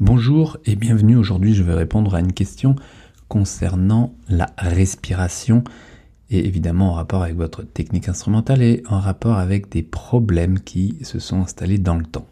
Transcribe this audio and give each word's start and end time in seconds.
Bonjour 0.00 0.56
et 0.64 0.76
bienvenue. 0.76 1.16
Aujourd'hui, 1.16 1.52
je 1.52 1.62
vais 1.62 1.74
répondre 1.74 2.14
à 2.14 2.20
une 2.20 2.32
question 2.32 2.74
concernant 3.28 4.14
la 4.30 4.46
respiration 4.56 5.62
et 6.30 6.46
évidemment 6.46 6.92
en 6.92 6.92
rapport 6.94 7.22
avec 7.22 7.36
votre 7.36 7.64
technique 7.64 8.08
instrumentale 8.08 8.62
et 8.62 8.82
en 8.88 8.98
rapport 8.98 9.36
avec 9.36 9.68
des 9.68 9.82
problèmes 9.82 10.58
qui 10.58 10.96
se 11.02 11.18
sont 11.18 11.42
installés 11.42 11.76
dans 11.76 11.96
le 11.96 12.06
temps. 12.06 12.26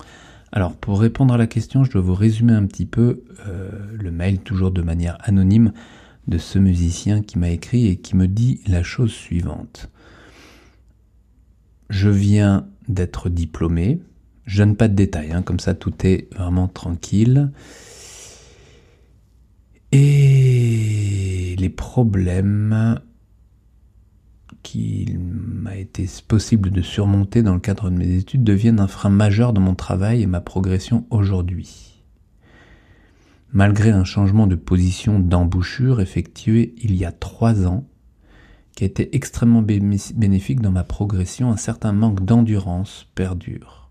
Alors 0.50 0.76
pour 0.76 0.98
répondre 0.98 1.34
à 1.34 1.36
la 1.36 1.46
question, 1.46 1.84
je 1.84 1.90
dois 1.90 2.00
vous 2.00 2.14
résumer 2.14 2.54
un 2.54 2.64
petit 2.64 2.86
peu 2.86 3.22
euh, 3.46 3.70
le 3.92 4.10
mail, 4.10 4.38
toujours 4.38 4.70
de 4.70 4.80
manière 4.80 5.18
anonyme, 5.20 5.74
de 6.26 6.38
ce 6.38 6.58
musicien 6.58 7.20
qui 7.20 7.38
m'a 7.38 7.50
écrit 7.50 7.88
et 7.88 7.96
qui 7.96 8.16
me 8.16 8.28
dit 8.28 8.62
la 8.66 8.82
chose 8.82 9.12
suivante. 9.12 9.90
Je 11.90 12.08
viens 12.08 12.66
d'être 12.88 13.28
diplômé, 13.28 14.00
je 14.48 14.62
donne 14.62 14.76
pas 14.76 14.88
de 14.88 14.94
détails, 14.94 15.32
hein, 15.32 15.42
comme 15.42 15.60
ça 15.60 15.74
tout 15.74 15.92
est 16.04 16.32
vraiment 16.34 16.68
tranquille. 16.68 17.52
Et 19.92 21.54
les 21.58 21.68
problèmes 21.68 22.98
qu'il 24.62 25.18
m'a 25.18 25.76
été 25.76 26.08
possible 26.26 26.70
de 26.70 26.80
surmonter 26.80 27.42
dans 27.42 27.52
le 27.52 27.60
cadre 27.60 27.90
de 27.90 27.96
mes 27.96 28.16
études 28.16 28.42
deviennent 28.42 28.80
un 28.80 28.88
frein 28.88 29.10
majeur 29.10 29.52
dans 29.52 29.60
mon 29.60 29.74
travail 29.74 30.22
et 30.22 30.26
ma 30.26 30.40
progression 30.40 31.06
aujourd'hui. 31.10 32.02
Malgré 33.52 33.90
un 33.90 34.04
changement 34.04 34.46
de 34.46 34.56
position 34.56 35.20
d'embouchure 35.20 36.00
effectué 36.00 36.74
il 36.82 36.96
y 36.96 37.04
a 37.04 37.12
trois 37.12 37.66
ans, 37.66 37.86
qui 38.74 38.84
a 38.84 38.86
été 38.86 39.14
extrêmement 39.14 39.62
bénéfique 39.62 40.60
dans 40.60 40.70
ma 40.70 40.84
progression, 40.84 41.50
un 41.50 41.56
certain 41.56 41.92
manque 41.92 42.24
d'endurance 42.24 43.08
perdure. 43.14 43.87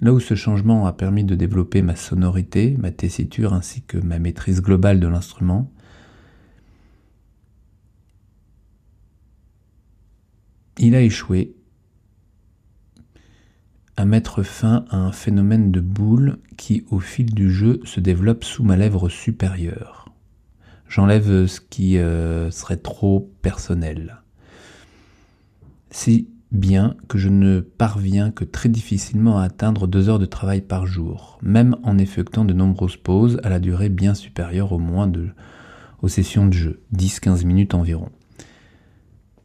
Là 0.00 0.14
où 0.14 0.20
ce 0.20 0.34
changement 0.34 0.86
a 0.86 0.92
permis 0.92 1.24
de 1.24 1.34
développer 1.34 1.82
ma 1.82 1.94
sonorité, 1.94 2.76
ma 2.78 2.90
tessiture 2.90 3.52
ainsi 3.52 3.82
que 3.82 3.98
ma 3.98 4.18
maîtrise 4.18 4.62
globale 4.62 4.98
de 4.98 5.06
l'instrument, 5.06 5.70
il 10.78 10.94
a 10.94 11.02
échoué 11.02 11.54
à 13.98 14.06
mettre 14.06 14.42
fin 14.42 14.86
à 14.88 14.96
un 14.96 15.12
phénomène 15.12 15.70
de 15.70 15.80
boule 15.80 16.38
qui, 16.56 16.86
au 16.90 17.00
fil 17.00 17.34
du 17.34 17.50
jeu, 17.50 17.80
se 17.84 18.00
développe 18.00 18.44
sous 18.44 18.64
ma 18.64 18.78
lèvre 18.78 19.10
supérieure. 19.10 20.10
J'enlève 20.88 21.46
ce 21.46 21.60
qui 21.60 21.98
euh, 21.98 22.50
serait 22.50 22.78
trop 22.78 23.30
personnel. 23.42 24.22
Si 25.90 26.30
bien 26.52 26.96
que 27.08 27.18
je 27.18 27.28
ne 27.28 27.60
parviens 27.60 28.30
que 28.30 28.44
très 28.44 28.68
difficilement 28.68 29.38
à 29.38 29.44
atteindre 29.44 29.86
deux 29.86 30.08
heures 30.08 30.18
de 30.18 30.26
travail 30.26 30.60
par 30.60 30.86
jour, 30.86 31.38
même 31.42 31.76
en 31.82 31.98
effectuant 31.98 32.44
de 32.44 32.52
nombreuses 32.52 32.96
pauses 32.96 33.40
à 33.44 33.48
la 33.48 33.60
durée 33.60 33.88
bien 33.88 34.14
supérieure 34.14 34.72
au 34.72 34.78
moins 34.78 35.06
de, 35.06 35.28
aux 36.02 36.08
sessions 36.08 36.46
de 36.46 36.52
jeu, 36.52 36.80
10-15 36.94 37.44
minutes 37.44 37.74
environ. 37.74 38.08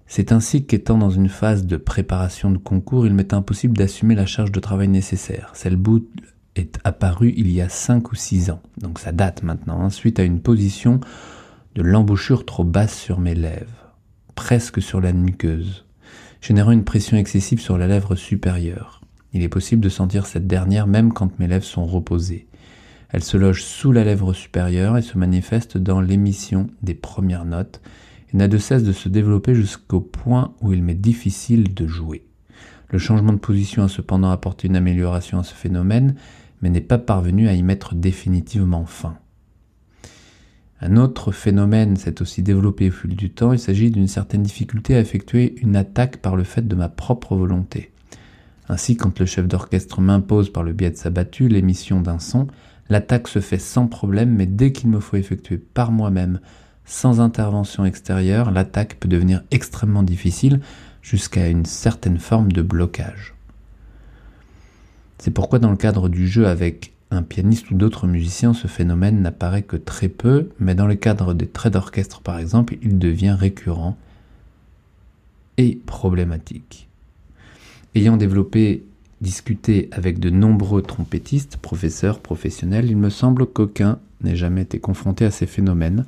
C'est 0.08 0.32
ainsi 0.32 0.66
qu'étant 0.66 0.98
dans 0.98 1.10
une 1.10 1.30
phase 1.30 1.66
de 1.66 1.78
préparation 1.78 2.52
de 2.52 2.58
concours, 2.58 3.08
il 3.08 3.14
m'est 3.14 3.34
impossible 3.34 3.78
d'assumer 3.78 4.16
la 4.16 4.26
charge 4.26 4.52
de 4.52 4.60
travail 4.60 4.88
nécessaire. 4.88 5.52
Celle 5.54 5.78
bout 5.78 6.08
est 6.56 6.80
apparue 6.84 7.34
il 7.36 7.52
y 7.52 7.62
a 7.62 7.70
5 7.70 8.12
ou 8.12 8.16
6 8.16 8.52
ans, 8.52 8.62
donc 8.78 9.00
ça 9.00 9.12
date 9.12 9.44
maintenant, 9.44 9.82
hein, 9.82 9.90
suite 9.90 10.20
à 10.20 10.24
une 10.24 10.42
position 10.42 11.00
de 11.76 11.82
l'embouchure 11.82 12.46
trop 12.46 12.64
basse 12.64 12.98
sur 12.98 13.20
mes 13.20 13.36
lèvres, 13.36 13.94
presque 14.36 14.82
sur 14.82 15.02
la 15.02 15.12
muqueuse 15.12 15.86
générant 16.46 16.74
une 16.74 16.84
pression 16.84 17.18
excessive 17.18 17.60
sur 17.60 17.76
la 17.76 17.88
lèvre 17.88 18.16
supérieure. 18.16 19.02
Il 19.34 19.42
est 19.42 19.50
possible 19.50 19.82
de 19.82 19.90
sentir 19.90 20.28
cette 20.28 20.46
dernière 20.46 20.86
même 20.86 21.12
quand 21.12 21.40
mes 21.40 21.48
lèvres 21.48 21.66
sont 21.66 21.88
reposées. 21.88 22.46
Elle 23.10 23.24
se 23.24 23.36
loge 23.36 23.64
sous 23.64 23.92
la 23.92 24.04
lèvre 24.04 24.32
supérieure 24.32 24.96
et 24.96 25.02
se 25.02 25.18
manifeste 25.18 25.80
dans 25.80 26.02
l'émission 26.02 26.68
des 26.84 26.94
premières 26.94 27.46
notes 27.46 27.82
et 28.32 28.38
n'a 28.38 28.48
de 28.48 28.60
cesse 28.60 28.84
de 28.84 28.92
se 28.92 29.10
développer 29.10 29.56
jusqu'au 29.56 30.02
point 30.02 30.54
où 30.62 30.72
il 30.72 30.84
m'est 30.84 30.94
difficile 30.94 31.74
de 31.74 31.88
jouer. 31.88 32.28
Le 32.92 33.00
changement 33.00 33.34
de 33.34 33.40
position 33.40 33.82
a 33.84 33.88
cependant 33.88 34.30
apporté 34.30 34.68
une 34.68 34.76
amélioration 34.76 35.40
à 35.40 35.44
ce 35.44 35.56
phénomène, 35.56 36.14
mais 36.62 36.70
n'est 36.70 36.80
pas 36.80 37.00
parvenu 37.00 37.48
à 37.48 37.54
y 37.54 37.64
mettre 37.64 37.96
définitivement 37.96 38.86
fin. 38.86 39.18
Un 40.86 40.98
autre 40.98 41.32
phénomène 41.32 41.96
s'est 41.96 42.22
aussi 42.22 42.44
développé 42.44 42.90
au 42.90 42.92
fil 42.92 43.16
du 43.16 43.32
temps, 43.32 43.54
il 43.54 43.58
s'agit 43.58 43.90
d'une 43.90 44.08
certaine 44.08 44.44
difficulté 44.44 44.96
à 44.96 45.00
effectuer 45.00 45.56
une 45.64 45.76
attaque 45.76 46.18
par 46.18 46.36
le 46.36 46.44
fait 46.44 46.68
de 46.68 46.76
ma 46.76 46.90
propre 46.90 47.36
volonté. 47.36 47.92
Ainsi, 48.70 48.96
quand 48.96 49.18
le 49.20 49.26
chef 49.26 49.48
d'orchestre 49.48 50.00
m'impose 50.00 50.54
par 50.54 50.62
le 50.62 50.74
biais 50.74 50.92
de 50.92 50.96
sa 50.96 51.10
battue 51.10 51.48
l'émission 51.48 52.02
d'un 52.02 52.20
son, 52.20 52.46
l'attaque 52.88 53.28
se 53.30 53.40
fait 53.40 53.58
sans 53.58 53.88
problème, 53.88 54.30
mais 54.30 54.46
dès 54.46 54.72
qu'il 54.74 54.90
me 54.92 55.00
faut 55.00 55.18
effectuer 55.18 55.58
par 55.58 55.92
moi-même, 55.92 56.40
sans 56.86 57.20
intervention 57.20 57.84
extérieure, 57.84 58.52
l'attaque 58.52 58.98
peut 59.00 59.10
devenir 59.10 59.42
extrêmement 59.50 60.04
difficile 60.04 60.60
jusqu'à 61.02 61.50
une 61.50 61.66
certaine 61.66 62.20
forme 62.20 62.52
de 62.52 62.62
blocage. 62.62 63.34
C'est 65.18 65.32
pourquoi 65.32 65.58
dans 65.58 65.72
le 65.72 65.78
cadre 65.78 66.10
du 66.10 66.28
jeu 66.28 66.46
avec 66.46 66.95
un 67.16 67.24
pianiste 67.24 67.72
ou 67.72 67.76
d'autres 67.76 68.08
musiciens, 68.08 68.54
ce 68.54 68.68
phénomène 68.68 69.22
n'apparaît 69.22 69.64
que 69.64 69.76
très 69.78 70.10
peu, 70.10 70.50
mais 70.60 70.76
dans 70.76 70.88
le 70.88 70.96
cadre 70.96 71.34
des 71.34 71.48
traits 71.48 71.74
d'orchestre 71.74 72.22
par 72.22 72.40
exemple, 72.40 72.78
il 72.82 73.00
devient 73.00 73.36
récurrent 73.38 73.98
et 75.58 75.80
problématique. 75.86 76.88
Ayant 77.96 78.18
développé, 78.18 78.84
discuté 79.22 79.90
avec 79.92 80.20
de 80.20 80.30
nombreux 80.30 80.82
trompettistes, 80.82 81.58
professeurs, 81.58 82.20
professionnels, 82.20 82.90
il 82.90 82.98
me 82.98 83.10
semble 83.10 83.46
qu'aucun 83.46 84.00
n'ait 84.22 84.36
jamais 84.36 84.62
été 84.62 84.80
confronté 84.80 85.26
à 85.26 85.32
ces 85.32 85.46
phénomènes. 85.46 86.06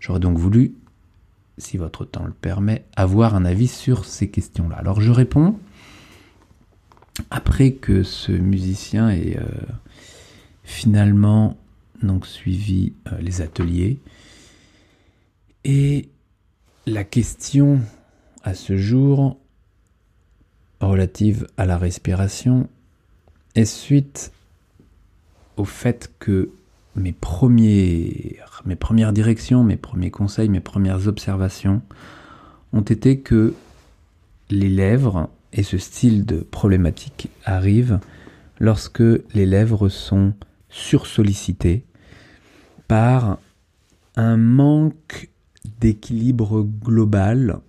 J'aurais 0.00 0.20
donc 0.20 0.36
voulu, 0.36 0.74
si 1.56 1.78
votre 1.78 2.04
temps 2.04 2.24
le 2.24 2.32
permet, 2.32 2.84
avoir 2.96 3.34
un 3.34 3.44
avis 3.44 3.68
sur 3.68 4.04
ces 4.04 4.28
questions-là. 4.28 4.76
Alors 4.76 5.00
je 5.00 5.10
réponds, 5.10 5.58
après 7.30 7.72
que 7.72 8.02
ce 8.02 8.32
musicien 8.32 9.10
ait... 9.10 9.38
Euh, 9.38 9.44
finalement 10.64 11.56
donc 12.02 12.26
suivi 12.26 12.92
euh, 13.12 13.18
les 13.20 13.40
ateliers. 13.40 14.00
Et 15.64 16.08
la 16.86 17.04
question 17.04 17.80
à 18.42 18.54
ce 18.54 18.76
jour 18.76 19.38
relative 20.80 21.46
à 21.56 21.64
la 21.64 21.78
respiration 21.78 22.68
est 23.54 23.64
suite 23.64 24.32
au 25.56 25.64
fait 25.64 26.10
que 26.18 26.50
mes, 26.96 27.12
premières, 27.12 28.62
mes 28.66 28.76
premières 28.76 29.12
directions, 29.12 29.64
mes 29.64 29.76
premiers 29.76 30.10
conseils, 30.10 30.48
mes 30.48 30.60
premières 30.60 31.08
observations 31.08 31.80
ont 32.72 32.82
été 32.82 33.20
que 33.20 33.54
les 34.50 34.68
lèvres 34.68 35.30
et 35.52 35.62
ce 35.62 35.78
style 35.78 36.26
de 36.26 36.38
problématique 36.38 37.30
arrivent 37.44 38.00
lorsque 38.58 39.02
les 39.34 39.46
lèvres 39.46 39.88
sont 39.88 40.34
sursollicité 40.74 41.84
par 42.88 43.38
un 44.16 44.36
manque 44.36 45.30
d'équilibre 45.80 46.62
global 46.62 47.60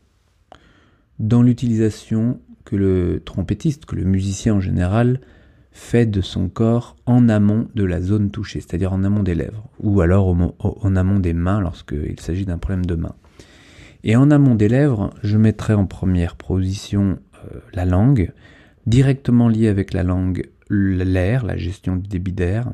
dans 1.19 1.43
l'utilisation 1.43 2.39
que 2.65 2.75
le 2.75 3.21
trompettiste, 3.23 3.85
que 3.85 3.95
le 3.95 4.05
musicien 4.05 4.55
en 4.55 4.59
général, 4.59 5.21
fait 5.71 6.07
de 6.07 6.21
son 6.21 6.49
corps 6.49 6.95
en 7.05 7.29
amont 7.29 7.67
de 7.75 7.83
la 7.83 8.01
zone 8.01 8.31
touchée, 8.31 8.59
c'est-à-dire 8.59 8.91
en 8.91 9.03
amont 9.03 9.23
des 9.23 9.35
lèvres, 9.35 9.69
ou 9.79 10.01
alors 10.01 10.35
en 10.59 10.95
amont 10.95 11.19
des 11.19 11.33
mains 11.33 11.61
lorsqu'il 11.61 12.19
s'agit 12.19 12.45
d'un 12.45 12.57
problème 12.57 12.85
de 12.85 12.95
main. 12.95 13.13
Et 14.03 14.15
en 14.15 14.31
amont 14.31 14.55
des 14.55 14.67
lèvres, 14.67 15.13
je 15.21 15.37
mettrai 15.37 15.73
en 15.73 15.85
première 15.85 16.35
position 16.35 17.19
euh, 17.35 17.59
la 17.73 17.85
langue, 17.85 18.31
directement 18.87 19.47
liée 19.47 19.67
avec 19.67 19.93
la 19.93 20.03
langue 20.03 20.49
l'air, 20.69 21.45
la 21.45 21.57
gestion 21.57 21.95
du 21.97 22.07
débit 22.07 22.31
d'air, 22.31 22.71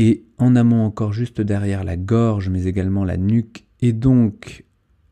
et 0.00 0.24
en 0.38 0.56
amont 0.56 0.82
encore 0.82 1.12
juste 1.12 1.42
derrière 1.42 1.84
la 1.84 1.98
gorge, 1.98 2.48
mais 2.48 2.64
également 2.64 3.04
la 3.04 3.18
nuque 3.18 3.66
et 3.82 3.92
donc 3.92 4.64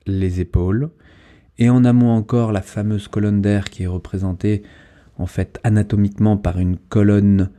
les 0.07 0.41
épaules, 0.41 0.89
et 1.59 1.69
en 1.69 1.85
amont 1.85 2.09
encore 2.09 2.53
la 2.53 2.63
fameuse 2.63 3.07
colonne 3.07 3.43
d'air 3.43 3.69
qui 3.69 3.83
est 3.83 3.87
représentée 3.87 4.63
en 5.19 5.27
fait 5.27 5.61
anatomiquement 5.63 6.39
par 6.39 6.59
une 6.59 6.79
colonne, 6.79 7.51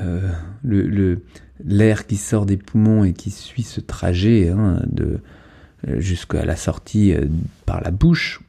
euh, 0.00 0.30
le, 0.62 1.24
l'air 1.64 2.06
qui 2.06 2.16
sort 2.16 2.46
des 2.46 2.58
poumons 2.58 3.02
et 3.02 3.12
qui 3.12 3.32
suit 3.32 3.64
ce 3.64 3.80
trajet 3.80 4.50
hein, 4.50 4.84
de, 4.86 5.18
jusqu'à 5.98 6.44
la 6.44 6.54
sortie 6.54 7.12
euh, 7.12 7.26
par 7.66 7.80
la 7.80 7.90
bouche 7.90 8.40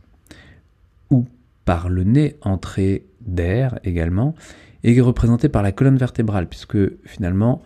ou 1.10 1.26
par 1.66 1.90
le 1.90 2.04
nez, 2.04 2.38
entrée 2.42 3.08
d'air 3.22 3.80
également, 3.84 4.36
et 4.84 5.02
représenté 5.02 5.50
par 5.50 5.64
la 5.64 5.72
colonne 5.72 5.98
vertébrale, 5.98 6.48
puisque 6.48 6.78
finalement, 7.08 7.64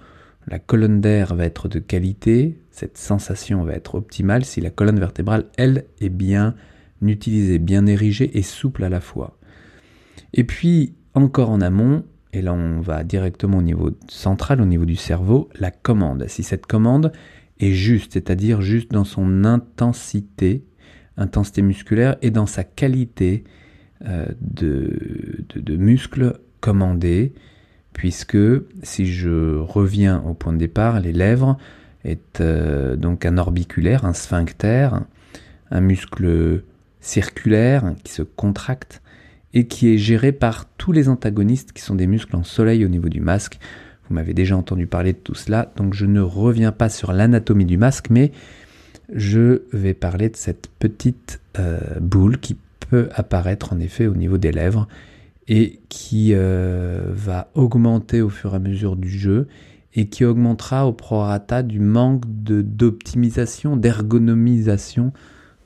la 0.48 0.60
colonne 0.60 1.02
d'air 1.02 1.36
va 1.36 1.46
être 1.46 1.68
de 1.68 1.80
qualité, 1.80 2.60
cette 2.72 2.98
sensation 2.98 3.64
va 3.64 3.74
être 3.74 3.96
optimale 3.96 4.46
si 4.46 4.62
la 4.62 4.70
colonne 4.70 5.00
vertébrale, 5.00 5.46
elle, 5.58 5.86
est 6.00 6.10
bien 6.10 6.56
utilisée, 7.02 7.60
bien 7.60 7.86
érigée 7.86 8.38
et 8.38 8.42
souple 8.42 8.84
à 8.84 8.90
la 8.90 9.02
fois. 9.02 9.38
Et 10.34 10.44
puis, 10.44 10.94
encore 11.14 11.50
en 11.50 11.62
amont, 11.62 12.04
et 12.34 12.42
là 12.42 12.54
on 12.54 12.80
va 12.80 13.04
directement 13.04 13.58
au 13.58 13.62
niveau 13.62 13.92
central, 14.08 14.62
au 14.62 14.66
niveau 14.66 14.86
du 14.86 14.96
cerveau, 14.96 15.50
la 15.60 15.72
commande. 15.72 16.26
Si 16.28 16.44
cette 16.44 16.66
commande 16.66 17.12
est 17.60 17.74
juste, 17.74 18.14
c'est-à-dire 18.14 18.62
juste 18.62 18.92
dans 18.92 19.04
son 19.04 19.44
intensité, 19.44 20.64
intensité 21.18 21.62
musculaire 21.62 22.18
et 22.22 22.30
dans 22.30 22.46
sa 22.46 22.64
qualité 22.64 23.44
euh, 24.06 24.28
de, 24.42 25.46
de, 25.56 25.76
muscle 25.76 26.40
commandé, 26.60 27.34
puisque 27.98 28.38
si 28.84 29.12
je 29.12 29.58
reviens 29.58 30.24
au 30.26 30.36
point 30.36 30.54
de 30.54 30.60
départ, 30.60 31.00
les 31.02 31.12
lèvres 31.12 31.58
est 32.06 32.40
euh, 32.40 32.96
donc 32.96 33.26
un 33.26 33.38
orbiculaire, 33.38 34.06
un 34.06 34.14
sphincter, 34.14 34.90
un 35.72 35.82
muscle 35.82 36.64
circulaire 37.02 37.96
qui 38.04 38.14
se 38.14 38.22
contracte 38.22 39.02
et 39.54 39.66
qui 39.66 39.90
est 39.90 39.98
géré 39.98 40.32
par 40.32 40.66
tous 40.78 40.92
les 40.92 41.10
antagonistes 41.10 41.72
qui 41.74 41.82
sont 41.82 41.96
des 41.96 42.06
muscles 42.06 42.36
en 42.36 42.44
soleil 42.44 42.86
au 42.86 42.88
niveau 42.88 43.10
du 43.10 43.20
masque. 43.20 43.58
Vous 44.08 44.14
m'avez 44.14 44.36
déjà 44.36 44.56
entendu 44.56 44.86
parler 44.86 45.14
de 45.14 45.18
tout 45.18 45.36
cela, 45.36 45.74
donc 45.76 45.96
je 45.96 46.06
ne 46.06 46.22
reviens 46.22 46.72
pas 46.72 46.90
sur 46.90 47.12
l'anatomie 47.14 47.66
du 47.66 47.78
masque, 47.78 48.12
mais 48.12 48.32
je 49.12 49.64
vais 49.74 49.96
parler 49.96 50.30
de 50.30 50.38
cette 50.38 50.68
petite 50.80 51.42
euh, 51.58 51.80
boule 52.00 52.38
qui 52.38 52.58
peut 52.92 53.10
apparaître 53.16 53.74
en 53.74 53.80
effet 53.80 54.06
au 54.06 54.14
niveau 54.14 54.38
des 54.38 54.52
lèvres 54.52 54.88
et 55.48 55.80
qui 55.90 56.32
euh, 56.34 57.06
va 57.10 57.50
augmenter 57.54 58.22
au 58.22 58.30
fur 58.30 58.54
et 58.54 58.58
à 58.58 58.60
mesure 58.60 58.96
du 58.96 59.10
jeu 59.10 59.48
et 59.94 60.10
qui 60.10 60.26
augmentera 60.26 60.86
au 60.86 60.94
prorata 60.94 61.64
du 61.64 61.80
manque 61.80 62.24
d'optimisation, 62.28 63.78
d'ergonomisation, 63.78 65.14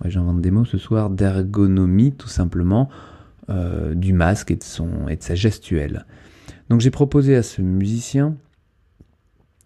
ouais, 0.03 0.09
j'invente 0.09 0.41
des 0.41 0.51
mots 0.51 0.65
ce 0.65 0.77
soir, 0.77 1.09
d'ergonomie 1.09 2.13
tout 2.13 2.29
simplement, 2.29 2.89
euh, 3.49 3.95
du 3.95 4.13
masque 4.13 4.51
et 4.51 4.55
de, 4.55 4.63
son, 4.63 5.07
et 5.09 5.17
de 5.17 5.23
sa 5.23 5.35
gestuelle. 5.35 6.05
Donc 6.69 6.79
j'ai 6.79 6.91
proposé 6.91 7.35
à 7.35 7.43
ce 7.43 7.61
musicien 7.61 8.37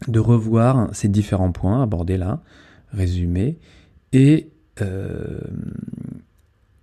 de 0.08 0.20
revoir 0.20 0.90
ces 0.94 1.10
différents 1.10 1.52
points 1.52 1.84
abordés 1.84 2.18
là, 2.18 2.42
résumés, 2.92 3.60
et 4.14 4.50
euh, 4.82 5.40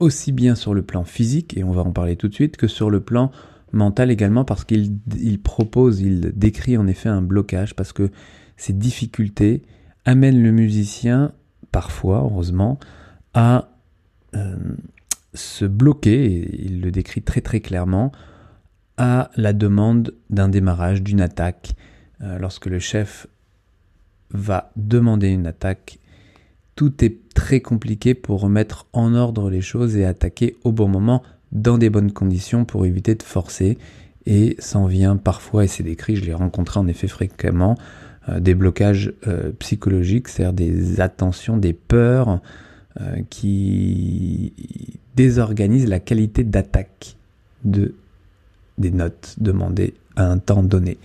aussi 0.02 0.32
bien 0.32 0.56
sur 0.56 0.74
le 0.74 0.82
plan 0.82 1.04
physique, 1.04 1.56
et 1.56 1.62
on 1.62 1.70
va 1.70 1.82
en 1.82 1.92
parler 1.92 2.16
tout 2.16 2.28
de 2.28 2.34
suite, 2.34 2.56
que 2.56 2.66
sur 2.66 2.90
le 2.90 3.00
plan 3.00 3.30
mental 3.72 4.10
également, 4.10 4.44
parce 4.44 4.64
qu'il 4.64 5.40
propose, 5.42 6.00
il 6.00 6.32
décrit 6.34 6.76
en 6.76 6.86
effet 6.88 7.08
un 7.08 7.22
blocage, 7.22 7.74
parce 7.74 7.92
que 7.92 8.10
ces 8.56 8.72
difficultés 8.72 9.62
amènent 10.04 10.42
le 10.42 10.50
musicien, 10.50 11.32
parfois, 11.70 12.18
heureusement, 12.18 12.80
à 13.32 13.68
euh, 14.34 14.56
se 15.34 15.64
bloquer, 15.64 16.24
et 16.24 16.64
il 16.66 16.80
le 16.80 16.90
décrit 16.90 17.22
très 17.22 17.40
très 17.40 17.60
clairement, 17.60 18.10
à 18.96 19.30
la 19.36 19.52
demande 19.52 20.14
d'un 20.30 20.48
démarrage, 20.48 21.00
d'une 21.00 21.20
attaque. 21.20 21.74
Euh, 22.22 22.38
lorsque 22.38 22.66
le 22.66 22.80
chef 22.80 23.28
va 24.30 24.72
demander 24.76 25.28
une 25.28 25.46
attaque, 25.46 25.98
tout 26.82 27.04
est 27.04 27.16
très 27.32 27.60
compliqué 27.60 28.12
pour 28.12 28.40
remettre 28.40 28.86
en 28.92 29.14
ordre 29.14 29.50
les 29.50 29.60
choses 29.60 29.96
et 29.96 30.04
attaquer 30.04 30.56
au 30.64 30.72
bon 30.72 30.88
moment 30.88 31.22
dans 31.52 31.78
des 31.78 31.90
bonnes 31.90 32.10
conditions 32.10 32.64
pour 32.64 32.86
éviter 32.86 33.14
de 33.14 33.22
forcer. 33.22 33.78
Et 34.26 34.56
s'en 34.58 34.86
vient 34.86 35.16
parfois, 35.16 35.62
et 35.62 35.68
c'est 35.68 35.84
décrit, 35.84 36.16
je 36.16 36.24
l'ai 36.24 36.34
rencontré 36.34 36.80
en 36.80 36.88
effet 36.88 37.06
fréquemment, 37.06 37.78
euh, 38.28 38.40
des 38.40 38.56
blocages 38.56 39.12
euh, 39.28 39.52
psychologiques, 39.60 40.26
c'est-à-dire 40.26 40.54
des 40.54 41.00
attentions, 41.00 41.56
des 41.56 41.72
peurs 41.72 42.40
euh, 43.00 43.18
qui 43.30 44.52
désorganisent 45.14 45.88
la 45.88 46.00
qualité 46.00 46.42
d'attaque 46.42 47.14
de, 47.64 47.94
des 48.78 48.90
notes 48.90 49.36
demandées 49.38 49.94
à 50.16 50.26
un 50.26 50.38
temps 50.38 50.64
donné. 50.64 50.98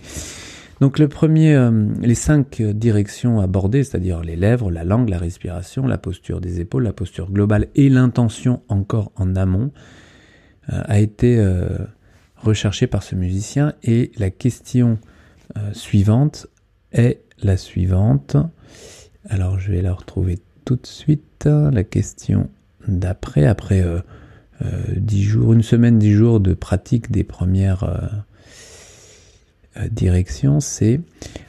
Donc 0.80 1.00
le 1.00 1.08
premier, 1.08 1.54
euh, 1.54 1.88
les 2.00 2.14
cinq 2.14 2.62
directions 2.62 3.40
abordées, 3.40 3.82
c'est-à-dire 3.82 4.22
les 4.22 4.36
lèvres, 4.36 4.70
la 4.70 4.84
langue, 4.84 5.08
la 5.08 5.18
respiration, 5.18 5.86
la 5.86 5.98
posture 5.98 6.40
des 6.40 6.60
épaules, 6.60 6.84
la 6.84 6.92
posture 6.92 7.30
globale 7.30 7.66
et 7.74 7.88
l'intention 7.88 8.62
encore 8.68 9.10
en 9.16 9.34
amont, 9.34 9.72
euh, 10.72 10.82
a 10.84 11.00
été 11.00 11.38
euh, 11.38 11.78
recherchée 12.36 12.86
par 12.86 13.02
ce 13.02 13.16
musicien. 13.16 13.74
Et 13.82 14.12
la 14.18 14.30
question 14.30 14.98
suivante 15.72 16.46
est 16.92 17.22
la 17.42 17.56
suivante. 17.56 18.36
Alors 19.30 19.58
je 19.58 19.72
vais 19.72 19.80
la 19.80 19.94
retrouver 19.94 20.38
tout 20.66 20.76
de 20.76 20.86
suite. 20.86 21.46
La 21.46 21.84
question 21.84 22.50
d'après, 22.86 23.46
après 23.46 23.82
dix 24.94 25.22
jours, 25.22 25.54
une 25.54 25.62
semaine, 25.62 25.98
dix 25.98 26.12
jours 26.12 26.40
de 26.40 26.52
pratique 26.52 27.10
des 27.10 27.24
premières 27.24 28.26
direction, 29.90 30.60
c'est 30.60 31.00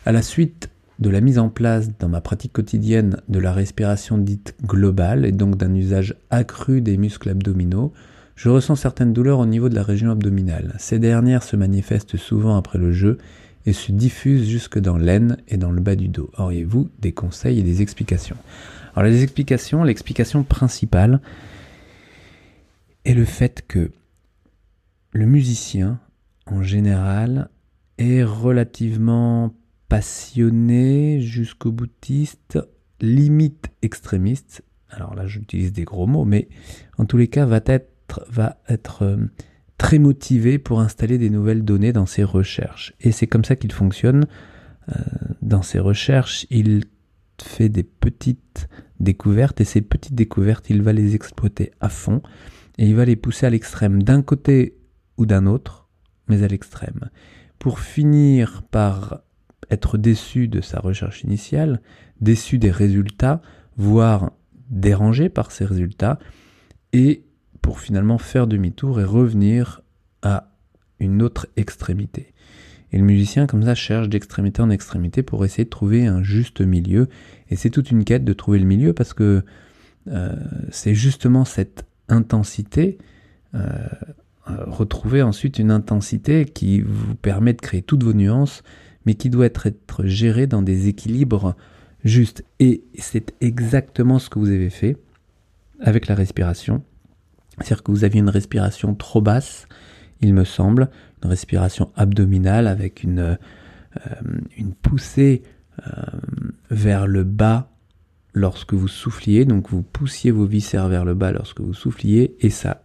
à 0.06 0.12
la 0.12 0.22
suite 0.22 0.70
de 1.00 1.10
la 1.10 1.22
mise 1.22 1.40
en 1.40 1.50
place 1.50 1.90
dans 1.98 2.10
ma 2.10 2.22
pratique 2.22 2.54
quotidienne 2.54 3.22
de 3.30 3.40
la 3.40 3.54
respiration 3.54 4.18
dite 4.18 4.56
globale 4.66 5.26
et 5.26 5.32
donc 5.32 5.56
d'un 5.56 5.74
usage 5.74 6.16
accru 6.30 6.82
des 6.82 6.98
muscles 6.98 7.30
abdominaux, 7.30 7.94
je 8.36 8.50
ressens 8.50 8.76
certaines 8.76 9.14
douleurs 9.14 9.40
au 9.40 9.46
niveau 9.46 9.70
de 9.70 9.76
la 9.76 9.84
région 9.84 10.12
abdominale. 10.12 10.76
Ces 10.78 11.00
dernières 11.00 11.44
se 11.44 11.56
manifestent 11.56 12.18
souvent 12.18 12.58
après 12.58 12.80
le 12.80 12.92
jeu 12.92 13.18
et 13.66 13.74
se 13.74 13.92
diffusent 13.92 14.48
jusque 14.48 14.80
dans 14.80 14.98
l'aine 14.98 15.38
et 15.48 15.58
dans 15.58 15.72
le 15.72 15.82
bas 15.82 15.96
du 15.96 16.08
dos. 16.08 16.30
Auriez-vous 16.38 16.90
des 17.00 17.12
conseils 17.12 17.60
et 17.60 17.64
des 17.64 17.82
explications? 17.82 18.38
Alors 18.96 19.10
les 19.10 19.24
explications, 19.24 19.84
l'explication 19.84 20.44
principale 20.44 21.22
est 23.06 23.14
le 23.14 23.26
fait 23.26 23.64
que 23.68 23.92
le 25.12 25.26
musicien, 25.26 26.00
en 26.46 26.62
général, 26.62 27.50
est 28.00 28.24
relativement 28.24 29.54
passionné 29.90 31.20
jusqu'au 31.22 31.72
boutiste, 31.72 32.58
limite 33.02 33.70
extrémiste. 33.82 34.64
Alors 34.90 35.16
là, 35.16 35.28
j'utilise 35.28 35.74
des 35.74 35.84
gros 35.84 36.08
mots, 36.08 36.26
mais 36.26 36.48
en 36.98 37.06
tous 37.06 37.18
les 37.18 37.28
cas, 37.28 37.46
va 37.46 37.60
être, 37.66 38.26
va 38.30 38.58
être 38.70 39.04
euh, 39.04 39.18
très 39.78 40.00
motivé 40.00 40.58
pour 40.58 40.80
installer 40.80 41.18
des 41.18 41.30
nouvelles 41.30 41.64
données 41.64 41.94
dans 41.94 42.06
ses 42.06 42.24
recherches. 42.24 42.94
Et 43.02 43.12
c'est 43.12 43.28
comme 43.28 43.46
ça 43.46 43.56
qu'il 43.56 43.72
fonctionne. 43.72 44.26
Euh, 44.90 44.94
dans 45.42 45.62
ses 45.62 45.80
recherches, 45.80 46.48
il 46.50 46.86
fait 47.42 47.70
des 47.70 47.84
petites 47.84 48.68
découvertes 49.00 49.62
et 49.62 49.66
ces 49.66 49.82
petites 49.82 50.16
découvertes, 50.16 50.70
il 50.70 50.82
va 50.82 50.94
les 50.94 51.16
exploiter 51.16 51.72
à 51.80 51.90
fond 51.90 52.22
et 52.78 52.88
il 52.88 52.96
va 52.96 53.06
les 53.06 53.16
pousser 53.16 53.46
à 53.46 53.50
l'extrême 53.50 54.04
d'un 54.04 54.22
côté 54.22 54.78
ou 55.18 55.26
d'un 55.26 55.46
autre, 55.46 55.90
mais 56.28 56.44
à 56.44 56.48
l'extrême 56.48 57.10
pour 57.60 57.80
finir 57.80 58.64
par 58.72 59.22
être 59.70 59.98
déçu 59.98 60.48
de 60.48 60.62
sa 60.62 60.80
recherche 60.80 61.24
initiale, 61.24 61.82
déçu 62.22 62.58
des 62.58 62.72
résultats, 62.72 63.42
voire 63.78 64.32
dérangé 64.70 65.30
par 65.30 65.52
ces 65.52 65.66
résultats, 65.66 66.20
et 66.94 67.24
pour 67.62 67.80
finalement 67.80 68.18
faire 68.18 68.48
demi-tour 68.48 69.00
et 69.00 69.04
revenir 69.04 69.82
à 70.22 70.52
une 71.00 71.22
autre 71.22 71.48
extrémité. 71.56 72.34
Et 72.92 72.98
le 72.98 73.04
musicien, 73.04 73.46
comme 73.46 73.64
ça, 73.64 73.76
cherche 73.76 74.10
d'extrémité 74.10 74.62
en 74.62 74.70
extrémité 74.70 75.22
pour 75.22 75.46
essayer 75.46 75.66
de 75.66 75.70
trouver 75.70 76.08
un 76.08 76.24
juste 76.24 76.62
milieu. 76.62 77.08
Et 77.50 77.56
c'est 77.56 77.70
toute 77.70 77.92
une 77.92 78.04
quête 78.04 78.26
de 78.26 78.34
trouver 78.34 78.58
le 78.58 78.66
milieu 78.66 78.94
parce 78.94 79.14
que 79.14 79.44
euh, 80.08 80.36
c'est 80.72 80.96
justement 80.96 81.46
cette 81.46 81.86
intensité 82.08 82.98
euh, 83.54 83.78
retrouver 84.68 85.22
ensuite 85.22 85.60
une 85.60 85.72
intensité 85.72 86.46
qui 86.46 86.82
vous 86.82 87.16
permet 87.16 87.54
de 87.54 87.62
créer 87.62 87.82
toutes 87.82 88.04
vos 88.04 88.14
nuances, 88.14 88.64
mais 89.06 89.16
qui 89.16 89.30
doit 89.30 89.46
être, 89.46 89.68
être 89.68 90.06
gérée 90.06 90.48
dans 90.48 90.62
des 90.62 90.88
équilibres 90.88 91.56
justes. 92.04 92.44
Et 92.60 92.84
c'est 92.98 93.34
exactement 93.42 94.20
ce 94.20 94.30
que 94.30 94.40
vous 94.40 94.50
avez 94.50 94.70
fait 94.70 94.98
avec 95.80 96.08
la 96.08 96.16
respiration. 96.16 96.84
C'est-à-dire 97.58 97.84
que 97.84 97.92
vous 97.92 98.04
aviez 98.04 98.20
une 98.20 98.30
respiration 98.30 98.96
trop 98.96 99.22
basse, 99.22 99.68
il 100.22 100.34
me 100.34 100.44
semble, 100.44 100.90
une 101.24 101.30
respiration 101.30 101.92
abdominale 101.96 102.68
avec 102.68 103.04
une, 103.04 103.20
euh, 103.20 103.36
une 104.58 104.74
poussée 104.74 105.44
euh, 105.88 105.92
vers 106.72 107.08
le 107.08 107.24
bas 107.24 107.72
lorsque 108.34 108.74
vous 108.74 108.88
souffliez, 108.88 109.46
donc 109.46 109.70
vous 109.70 109.82
poussiez 109.82 110.32
vos 110.32 110.46
viscères 110.46 110.88
vers 110.88 111.06
le 111.06 111.14
bas 111.14 111.32
lorsque 111.32 111.62
vous 111.62 111.74
souffliez, 111.74 112.36
et 112.40 112.50
ça 112.50 112.84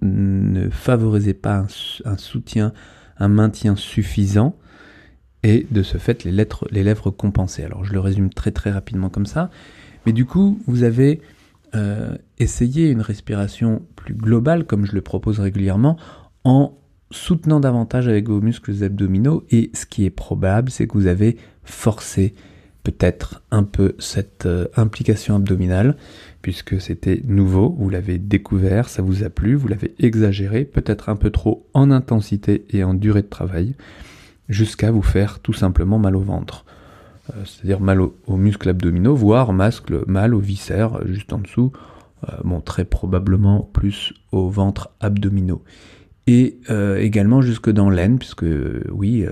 ne 0.00 0.68
favorisait 0.70 1.34
pas 1.34 1.66
un, 2.04 2.16
soutien, 2.16 2.72
un 3.18 3.28
maintien 3.28 3.76
suffisant, 3.76 4.56
et 5.42 5.66
de 5.70 5.82
ce 5.82 5.98
fait 5.98 6.24
les, 6.24 6.32
lèvres 6.82 7.10
compensaient. 7.10 7.64
Alors 7.64 7.84
je 7.84 7.92
le 7.92 8.00
résume 8.00 8.30
très 8.30 8.50
très 8.50 8.70
rapidement 8.70 9.10
comme 9.10 9.26
ça, 9.26 9.50
mais 10.06 10.12
du 10.12 10.24
coup 10.24 10.58
vous 10.66 10.82
avez 10.82 11.20
euh, 11.74 12.16
essayé 12.38 12.90
une 12.90 13.00
respiration 13.00 13.82
plus 13.96 14.14
globale, 14.14 14.64
comme 14.64 14.86
je 14.86 14.92
le 14.92 15.00
propose 15.00 15.40
régulièrement, 15.40 15.96
en 16.44 16.76
soutenant 17.10 17.60
davantage 17.60 18.08
avec 18.08 18.28
vos 18.28 18.40
muscles 18.40 18.82
abdominaux, 18.82 19.44
et 19.50 19.70
ce 19.74 19.86
qui 19.86 20.04
est 20.04 20.10
probable, 20.10 20.70
c'est 20.70 20.86
que 20.86 20.94
vous 20.94 21.06
avez 21.06 21.36
forcé 21.62 22.34
peut-être 22.82 23.42
un 23.50 23.64
peu 23.64 23.94
cette 23.98 24.46
euh, 24.46 24.66
implication 24.76 25.36
abdominale, 25.36 25.96
puisque 26.44 26.78
c'était 26.78 27.22
nouveau, 27.24 27.74
vous 27.78 27.88
l'avez 27.88 28.18
découvert, 28.18 28.90
ça 28.90 29.00
vous 29.00 29.24
a 29.24 29.30
plu, 29.30 29.54
vous 29.54 29.66
l'avez 29.66 29.94
exagéré, 29.98 30.66
peut-être 30.66 31.08
un 31.08 31.16
peu 31.16 31.30
trop 31.30 31.66
en 31.72 31.90
intensité 31.90 32.66
et 32.68 32.84
en 32.84 32.92
durée 32.92 33.22
de 33.22 33.28
travail. 33.28 33.74
jusqu'à 34.50 34.90
vous 34.90 35.00
faire 35.00 35.38
tout 35.38 35.54
simplement 35.54 35.98
mal 35.98 36.14
au 36.14 36.20
ventre. 36.20 36.66
Euh, 37.30 37.46
c'est-à-dire 37.46 37.80
mal 37.80 37.98
aux 38.02 38.36
muscles 38.36 38.68
abdominaux, 38.68 39.14
voire 39.14 39.54
mal 39.54 40.34
aux 40.34 40.38
viscères 40.38 41.00
juste 41.06 41.32
en 41.32 41.38
dessous, 41.38 41.72
euh, 42.28 42.36
bon, 42.44 42.60
très 42.60 42.84
probablement 42.84 43.62
plus 43.72 44.12
au 44.30 44.50
ventre 44.50 44.90
abdominaux. 45.00 45.64
Et 46.26 46.58
euh, 46.68 46.98
également 46.98 47.40
jusque 47.40 47.70
dans 47.70 47.88
l'aine, 47.88 48.18
puisque 48.18 48.44
oui, 48.92 49.24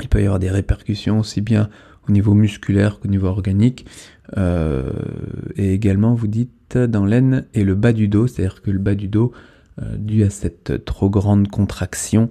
il 0.00 0.08
peut 0.08 0.20
y 0.20 0.24
avoir 0.26 0.38
des 0.38 0.50
répercussions 0.50 1.18
aussi 1.18 1.40
bien 1.40 1.68
au 2.08 2.12
niveau 2.12 2.34
musculaire 2.34 3.00
qu'au 3.00 3.08
niveau 3.08 3.26
organique. 3.26 3.86
et 4.36 5.72
également, 5.72 6.14
vous 6.14 6.26
dites 6.26 6.76
dans 6.76 7.04
l'aine 7.04 7.46
et 7.54 7.64
le 7.64 7.74
bas 7.74 7.92
du 7.92 8.08
dos, 8.08 8.26
c'est-à-dire 8.26 8.62
que 8.62 8.70
le 8.70 8.78
bas 8.78 8.94
du 8.94 9.08
dos, 9.08 9.32
dû 9.96 10.24
à 10.24 10.30
cette 10.30 10.84
trop 10.84 11.08
grande 11.08 11.48
contraction, 11.48 12.28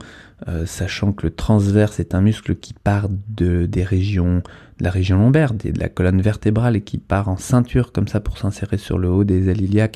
euh, 0.47 0.67
sachant 0.67 1.13
que 1.13 1.25
le 1.25 1.33
transverse 1.33 1.99
est 1.99 2.13
un 2.13 2.21
muscle 2.21 2.55
qui 2.55 2.73
part 2.73 3.09
de, 3.09 3.65
des 3.65 3.83
régions, 3.83 4.43
de 4.77 4.83
la 4.83 4.91
région 4.91 5.17
lombaire, 5.17 5.55
de, 5.55 5.71
la 5.79 5.89
colonne 5.89 6.21
vertébrale 6.21 6.75
et 6.75 6.81
qui 6.81 6.99
part 6.99 7.27
en 7.27 7.37
ceinture 7.37 7.91
comme 7.91 8.07
ça 8.07 8.19
pour 8.19 8.37
s'insérer 8.37 8.77
sur 8.77 8.99
le 8.99 9.09
haut 9.09 9.23
des 9.23 9.49
ailes 9.49 9.89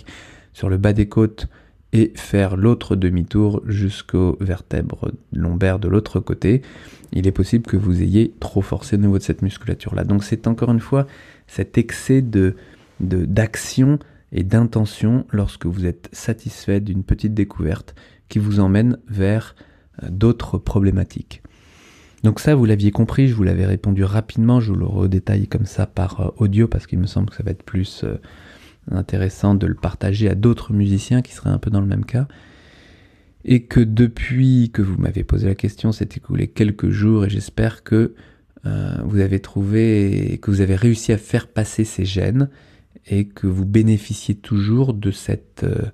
sur 0.53 0.67
le 0.67 0.77
bas 0.77 0.93
des 0.93 1.07
côtes 1.07 1.47
et 1.93 2.13
faire 2.15 2.55
l'autre 2.55 2.95
demi-tour 2.95 3.61
jusqu'aux 3.67 4.37
vertèbres 4.39 5.11
lombaires 5.33 5.79
de 5.79 5.87
l'autre 5.87 6.19
côté, 6.19 6.61
il 7.11 7.27
est 7.27 7.31
possible 7.31 7.65
que 7.65 7.77
vous 7.77 8.01
ayez 8.01 8.33
trop 8.39 8.61
forcé 8.61 8.95
au 8.95 8.99
niveau 8.99 9.17
de 9.17 9.23
cette 9.23 9.41
musculature-là. 9.41 10.03
Donc 10.03 10.23
c'est 10.23 10.47
encore 10.47 10.71
une 10.71 10.79
fois 10.79 11.07
cet 11.47 11.77
excès 11.77 12.21
de 12.21 12.55
d'action 12.99 13.97
et 14.31 14.43
d'intention 14.43 15.25
lorsque 15.31 15.65
vous 15.65 15.87
êtes 15.87 16.07
satisfait 16.11 16.79
d'une 16.79 17.03
petite 17.03 17.33
découverte 17.33 17.95
qui 18.29 18.37
vous 18.37 18.59
emmène 18.59 18.99
vers 19.07 19.55
d'autres 20.07 20.59
problématiques. 20.59 21.41
Donc 22.23 22.39
ça, 22.39 22.53
vous 22.53 22.65
l'aviez 22.65 22.91
compris, 22.91 23.27
je 23.27 23.33
vous 23.33 23.43
l'avais 23.43 23.65
répondu 23.65 24.03
rapidement, 24.03 24.59
je 24.59 24.71
vous 24.71 24.77
le 24.77 24.85
redétaille 24.85 25.47
comme 25.47 25.65
ça 25.65 25.87
par 25.87 26.21
euh, 26.21 26.29
audio 26.37 26.67
parce 26.67 26.85
qu'il 26.85 26.99
me 26.99 27.07
semble 27.07 27.29
que 27.29 27.35
ça 27.35 27.43
va 27.43 27.51
être 27.51 27.63
plus 27.63 28.03
euh, 28.03 28.17
intéressant 28.89 29.55
de 29.55 29.67
le 29.67 29.75
partager 29.75 30.29
à 30.29 30.35
d'autres 30.35 30.73
musiciens 30.73 31.21
qui 31.21 31.33
seraient 31.33 31.49
un 31.49 31.57
peu 31.57 31.69
dans 31.69 31.81
le 31.81 31.87
même 31.87 32.05
cas. 32.05 32.27
Et 33.43 33.63
que 33.63 33.79
depuis 33.79 34.69
que 34.71 34.81
vous 34.81 34.97
m'avez 34.97 35.23
posé 35.23 35.47
la 35.47 35.55
question, 35.55 35.91
c'est 35.91 36.17
écoulé 36.17 36.47
quelques 36.47 36.89
jours 36.89 37.25
et 37.25 37.29
j'espère 37.29 37.83
que 37.83 38.13
euh, 38.65 38.97
vous 39.05 39.19
avez 39.19 39.39
trouvé, 39.39 40.39
que 40.41 40.51
vous 40.51 40.61
avez 40.61 40.75
réussi 40.75 41.11
à 41.11 41.17
faire 41.17 41.47
passer 41.47 41.83
ces 41.83 42.05
gènes 42.05 42.49
et 43.07 43.25
que 43.25 43.47
vous 43.47 43.65
bénéficiez 43.65 44.35
toujours 44.35 44.93
de 44.93 45.11
cette... 45.11 45.63
Euh, 45.63 45.91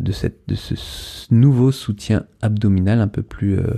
de, 0.00 0.10
cette, 0.10 0.48
de 0.48 0.54
ce 0.54 0.74
nouveau 1.34 1.70
soutien 1.70 2.24
abdominal 2.40 2.98
un 2.98 3.08
peu 3.08 3.20
plus, 3.20 3.58
euh, 3.58 3.74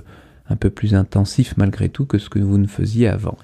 un 0.48 0.54
peu 0.54 0.70
plus 0.70 0.94
intensif 0.94 1.56
malgré 1.56 1.88
tout 1.88 2.06
que 2.06 2.18
ce 2.18 2.30
que 2.30 2.38
vous 2.38 2.58
ne 2.58 2.68
faisiez 2.68 3.08
avant. 3.08 3.36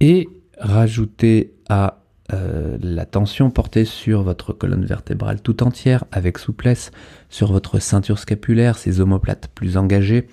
Et 0.00 0.26
rajouter 0.58 1.52
à 1.68 2.03
euh, 2.32 2.78
la 2.80 3.04
tension 3.04 3.50
portée 3.50 3.84
sur 3.84 4.22
votre 4.22 4.52
colonne 4.52 4.84
vertébrale 4.84 5.42
tout 5.42 5.62
entière 5.62 6.04
avec 6.10 6.38
souplesse, 6.38 6.90
sur 7.28 7.52
votre 7.52 7.78
ceinture 7.78 8.18
scapulaire, 8.18 8.78
ses 8.78 9.00
omoplates 9.00 9.48
plus 9.54 9.76
engagées, 9.76 10.26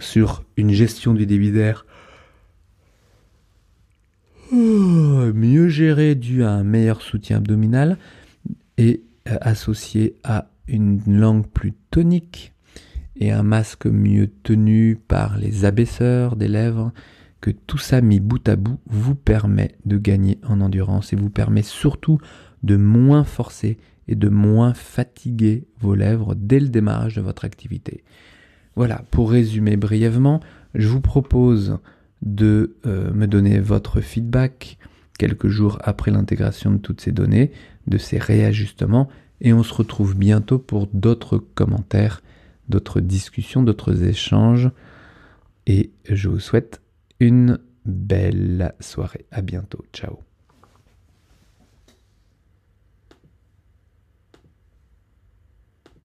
sur 0.00 0.44
une 0.56 0.70
gestion 0.70 1.14
du 1.14 1.26
débit 1.26 1.52
d'air 1.52 1.86
mieux 4.54 5.68
gérée 5.68 6.14
due 6.14 6.44
à 6.44 6.50
un 6.50 6.64
meilleur 6.64 7.02
soutien 7.02 7.38
abdominal 7.38 7.98
et 8.78 9.02
euh, 9.28 9.36
associé 9.40 10.16
à 10.24 10.48
une 10.68 11.00
langue 11.06 11.46
plus 11.46 11.72
tonique 11.90 12.52
et 13.16 13.30
un 13.30 13.42
masque 13.42 13.86
mieux 13.86 14.28
tenu 14.42 14.96
par 14.96 15.38
les 15.38 15.64
abaisseurs 15.64 16.36
des 16.36 16.48
lèvres, 16.48 16.92
que 17.44 17.50
tout 17.50 17.76
ça 17.76 18.00
mis 18.00 18.20
bout 18.20 18.48
à 18.48 18.56
bout 18.56 18.80
vous 18.86 19.14
permet 19.14 19.72
de 19.84 19.98
gagner 19.98 20.38
en 20.48 20.62
endurance 20.62 21.12
et 21.12 21.16
vous 21.16 21.28
permet 21.28 21.60
surtout 21.60 22.18
de 22.62 22.76
moins 22.76 23.22
forcer 23.22 23.76
et 24.08 24.14
de 24.14 24.30
moins 24.30 24.72
fatiguer 24.72 25.66
vos 25.78 25.94
lèvres 25.94 26.34
dès 26.34 26.58
le 26.58 26.68
démarrage 26.68 27.16
de 27.16 27.20
votre 27.20 27.44
activité. 27.44 28.02
Voilà, 28.76 29.04
pour 29.10 29.30
résumer 29.30 29.76
brièvement, 29.76 30.40
je 30.74 30.88
vous 30.88 31.02
propose 31.02 31.76
de 32.22 32.76
euh, 32.86 33.12
me 33.12 33.26
donner 33.26 33.60
votre 33.60 34.00
feedback 34.00 34.78
quelques 35.18 35.48
jours 35.48 35.76
après 35.82 36.10
l'intégration 36.10 36.70
de 36.70 36.78
toutes 36.78 37.02
ces 37.02 37.12
données, 37.12 37.52
de 37.86 37.98
ces 37.98 38.16
réajustements, 38.16 39.10
et 39.42 39.52
on 39.52 39.62
se 39.62 39.74
retrouve 39.74 40.16
bientôt 40.16 40.58
pour 40.58 40.88
d'autres 40.94 41.36
commentaires, 41.36 42.22
d'autres 42.70 43.00
discussions, 43.00 43.62
d'autres 43.62 44.02
échanges, 44.02 44.70
et 45.66 45.90
je 46.08 46.30
vous 46.30 46.40
souhaite 46.40 46.80
une 47.20 47.58
belle 47.84 48.74
soirée. 48.80 49.26
À 49.30 49.42
bientôt. 49.42 49.84
Ciao. 49.92 50.23